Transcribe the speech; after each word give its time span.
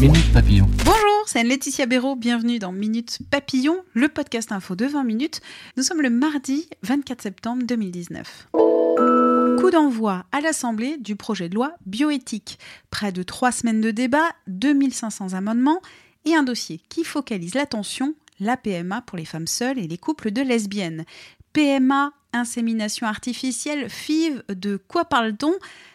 Minute 0.00 0.32
Papillon. 0.32 0.66
Bonjour, 0.86 1.24
c'est 1.26 1.44
Laetitia 1.44 1.84
Béraud. 1.84 2.16
Bienvenue 2.16 2.58
dans 2.58 2.72
Minute 2.72 3.18
Papillon, 3.30 3.84
le 3.92 4.08
podcast 4.08 4.50
info 4.50 4.74
de 4.74 4.86
20 4.86 5.04
minutes. 5.04 5.42
Nous 5.76 5.82
sommes 5.82 6.00
le 6.00 6.08
mardi 6.08 6.70
24 6.84 7.20
septembre 7.20 7.64
2019. 7.66 8.48
Coup 8.52 9.70
d'envoi 9.70 10.24
à 10.32 10.40
l'Assemblée 10.40 10.96
du 10.96 11.16
projet 11.16 11.50
de 11.50 11.54
loi 11.54 11.74
bioéthique. 11.84 12.58
Près 12.90 13.12
de 13.12 13.22
trois 13.22 13.52
semaines 13.52 13.82
de 13.82 13.90
débat, 13.90 14.30
2500 14.46 15.34
amendements 15.34 15.82
et 16.24 16.34
un 16.34 16.44
dossier 16.44 16.80
qui 16.88 17.04
focalise 17.04 17.54
l'attention, 17.54 18.14
la 18.40 18.56
PMA 18.56 19.02
pour 19.02 19.18
les 19.18 19.26
femmes 19.26 19.46
seules 19.46 19.78
et 19.78 19.86
les 19.86 19.98
couples 19.98 20.30
de 20.30 20.40
lesbiennes. 20.40 21.04
PMA, 21.52 22.14
insémination 22.32 23.06
artificielle, 23.06 23.88
FIV, 23.88 24.42
de 24.48 24.76
quoi 24.76 25.04
parle-t-on? 25.04 25.52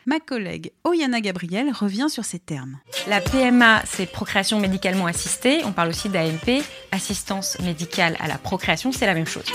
Ma 0.07 0.19
collègue 0.19 0.71
Oyana 0.83 1.19
Gabriel 1.19 1.71
revient 1.71 2.07
sur 2.09 2.25
ces 2.25 2.37
termes. 2.37 2.77
La 3.07 3.21
PMA, 3.21 3.81
c'est 3.85 4.05
procréation 4.05 4.59
médicalement 4.59 5.07
assistée. 5.07 5.63
On 5.65 5.71
parle 5.71 5.89
aussi 5.89 6.09
d'AMP, 6.09 6.61
assistance 6.91 7.59
médicale 7.61 8.15
à 8.19 8.27
la 8.27 8.37
procréation, 8.37 8.91
c'est 8.91 9.07
la 9.07 9.15
même 9.15 9.25
chose. 9.25 9.45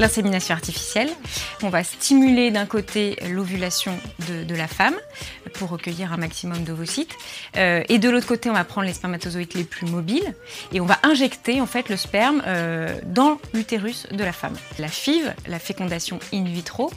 L'insémination 0.00 0.54
artificielle, 0.54 1.10
on 1.62 1.70
va 1.70 1.82
stimuler 1.82 2.52
d'un 2.52 2.66
côté 2.66 3.16
l'ovulation 3.30 3.98
de, 4.28 4.54
la 4.54 4.68
femme 4.68 4.94
pour 5.54 5.70
recueillir 5.70 6.12
un 6.12 6.16
maximum 6.16 6.62
d'ovocytes, 6.62 7.14
euh, 7.56 7.82
et 7.88 7.98
de 7.98 8.08
l'autre 8.08 8.26
côté, 8.26 8.48
on 8.48 8.52
va 8.52 8.64
prendre 8.64 8.86
les 8.86 8.92
spermatozoïdes 8.92 9.54
les 9.54 9.64
plus 9.64 9.86
mobiles 9.86 10.34
et 10.72 10.80
on 10.80 10.86
va 10.86 10.98
injecter 11.02 11.60
en 11.60 11.66
fait 11.66 11.88
le 11.88 11.96
sperme 11.96 12.42
euh, 12.46 12.96
dans 13.06 13.40
l'utérus 13.54 14.06
de 14.12 14.22
la 14.22 14.32
femme. 14.32 14.56
La 14.78 14.88
FIV, 14.88 15.34
la 15.48 15.58
fécondation 15.58 15.97
in 16.32 16.44
vitro. 16.44 16.90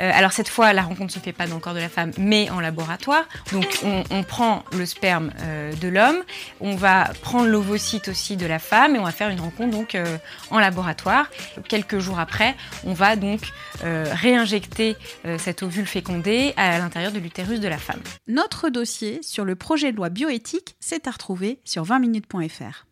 Euh, 0.00 0.10
alors 0.12 0.32
cette 0.32 0.48
fois, 0.48 0.72
la 0.72 0.82
rencontre 0.82 1.12
se 1.12 1.18
fait 1.18 1.32
pas 1.32 1.46
dans 1.46 1.56
le 1.56 1.60
corps 1.60 1.74
de 1.74 1.80
la 1.80 1.88
femme, 1.88 2.10
mais 2.18 2.50
en 2.50 2.60
laboratoire. 2.60 3.24
Donc 3.52 3.66
on, 4.10 4.22
prend 4.22 4.64
le 4.72 4.86
sperme 4.86 5.30
euh, 5.40 5.72
de 5.74 5.88
l'homme, 5.88 6.16
on 6.60 6.74
va 6.74 7.10
prendre 7.22 7.46
l'ovocyte 7.46 8.08
aussi 8.08 8.36
de 8.36 8.46
la 8.46 8.58
femme 8.58 8.96
et 8.96 8.98
on 8.98 9.04
va 9.04 9.12
faire 9.12 9.28
une 9.28 9.40
rencontre 9.40 9.70
donc 9.70 9.94
euh, 9.94 10.16
en 10.50 10.58
laboratoire. 10.58 11.30
Quelques 11.68 11.98
jours 11.98 12.18
après, 12.18 12.54
on 12.84 12.92
va 12.92 13.16
donc 13.16 13.40
réinjecter 13.82 14.96
cet 15.38 15.62
ovule 15.62 15.86
fécondé 15.86 16.54
à 16.56 16.78
l'intérieur 16.78 17.12
de 17.12 17.18
l'utérus 17.18 17.60
de 17.60 17.68
la 17.68 17.78
femme. 17.78 18.00
Notre 18.26 18.68
dossier 18.68 19.20
sur 19.22 19.44
le 19.44 19.54
projet 19.54 19.92
de 19.92 19.96
loi 19.96 20.08
bioéthique, 20.08 20.76
c'est 20.80 21.06
à 21.06 21.10
retrouver 21.10 21.60
sur 21.64 21.84
20minutes.fr. 21.84 22.85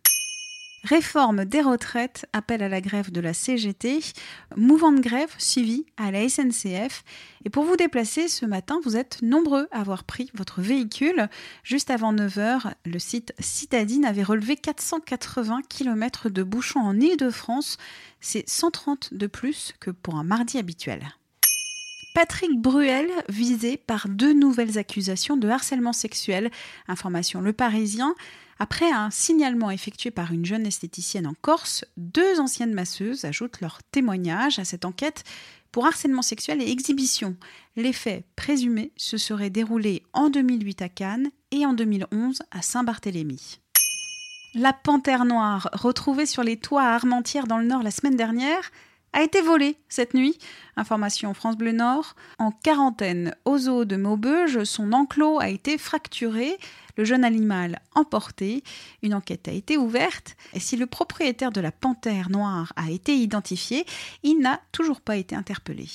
Réforme 0.85 1.47
des 1.47 1.63
retraites, 1.63 2.27
appel 2.35 2.63
à 2.63 2.69
la 2.69 2.83
grève 2.83 3.11
de 3.11 3.23
la 3.23 3.33
CGT, 3.33 4.01
mouvement 4.55 4.93
de 4.93 5.01
grève 5.01 5.35
suivi 5.39 5.87
à 5.97 6.11
la 6.11 6.29
SNCF. 6.29 7.05
Et 7.47 7.51
pour 7.51 7.65
vous 7.65 7.77
déplacer 7.77 8.29
ce 8.29 8.45
matin, 8.45 8.81
vous 8.85 8.95
êtes 8.95 9.23
nombreux 9.23 9.67
à 9.71 9.81
avoir 9.81 10.05
pris 10.05 10.31
votre 10.35 10.61
véhicule. 10.61 11.31
Juste 11.63 11.89
avant 11.89 12.13
9h, 12.13 12.75
le 12.85 12.99
site 12.99 13.33
Citadine 13.39 14.05
avait 14.05 14.23
relevé 14.23 14.57
480 14.57 15.63
km 15.71 16.29
de 16.29 16.43
bouchons 16.43 16.81
en 16.81 17.01
Ile-de-France. 17.01 17.79
C'est 18.21 18.47
130 18.47 19.15
de 19.15 19.27
plus 19.27 19.73
que 19.81 19.91
pour 19.91 20.17
un 20.17 20.25
mardi 20.25 20.59
habituel. 20.59 21.15
Patrick 22.15 22.61
Bruel 22.61 23.11
visé 23.29 23.77
par 23.77 24.09
deux 24.09 24.33
nouvelles 24.33 24.79
accusations 24.79 25.37
de 25.37 25.49
harcèlement 25.49 25.93
sexuel. 25.93 26.53
Information 26.87 27.41
Le 27.41 27.53
Parisien. 27.53 28.15
Après 28.61 28.89
un 28.89 29.11
signalement 29.11 29.73
effectué 29.73 30.13
par 30.13 30.33
une 30.33 30.45
jeune 30.45 30.65
esthéticienne 30.65 31.27
en 31.27 31.35
Corse, 31.43 31.85
deux 31.97 32.39
anciennes 32.39 32.73
masseuses 32.73 33.25
ajoutent 33.25 33.61
leur 33.61 33.83
témoignage 33.91 34.61
à 34.61 34.65
cette 34.65 34.85
enquête 34.85 35.25
pour 35.73 35.87
harcèlement 35.87 36.23
sexuel 36.23 36.63
et 36.63 36.71
exhibition. 36.71 37.37
Les 37.75 37.93
faits 37.93 38.25
présumés 38.37 38.93
se 38.97 39.17
seraient 39.19 39.51
déroulés 39.51 40.05
en 40.13 40.31
2008 40.31 40.83
à 40.83 40.89
Cannes 40.89 41.31
et 41.51 41.67
en 41.67 41.73
2011 41.73 42.43
à 42.53 42.63
Saint-Barthélemy. 42.63 43.59
La 44.55 44.73
panthère 44.73 45.25
noire, 45.25 45.69
retrouvée 45.73 46.27
sur 46.27 46.45
les 46.45 46.59
toits 46.59 46.85
à 46.85 46.95
Armentières 46.95 47.49
dans 47.49 47.59
le 47.59 47.67
Nord 47.67 47.83
la 47.83 47.91
semaine 47.91 48.15
dernière, 48.15 48.71
a 49.15 49.23
été 49.23 49.41
volée 49.41 49.77
cette 49.89 50.13
nuit. 50.13 50.37
Information 50.77 51.33
France 51.33 51.57
Bleu 51.57 51.73
Nord. 51.73 52.15
En 52.39 52.51
quarantaine 52.51 53.35
au 53.47 53.57
zoo 53.57 53.87
de 53.87 53.97
Maubeuge, 53.97 54.65
son 54.65 54.93
enclos 54.93 55.41
a 55.41 55.49
été 55.49 55.79
fracturé, 55.79 56.59
le 56.97 57.05
jeune 57.05 57.25
animal 57.25 57.81
emporté. 57.95 58.63
Une 59.03 59.15
enquête 59.15 59.49
a 59.49 59.53
été 59.53 59.79
ouverte 59.79 60.37
et 60.53 60.61
si 60.61 60.77
le 60.77 60.87
propriétaire 60.87 61.53
de 61.53 61.61
la 61.61 61.73
panthère 61.73 62.29
noire 62.29 62.73
a 62.77 62.91
été 62.91 63.17
identifié, 63.17 63.87
il 64.23 64.41
n'a 64.41 64.61
toujours 64.73 65.01
pas 65.01 65.17
été 65.17 65.35
interpellé. 65.35 65.87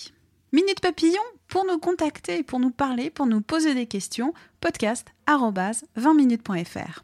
Minute 0.51 0.79
Papillon, 0.79 1.21
pour 1.47 1.65
nous 1.65 1.77
contacter, 1.77 2.41
pour 2.41 2.59
nous 2.59 2.71
parler, 2.71 3.11
pour 3.11 3.27
nous 3.27 3.41
poser 3.41 3.75
des 3.75 3.85
questions, 3.85 4.33
podcast 4.61 5.05
20minutes.fr. 5.27 7.03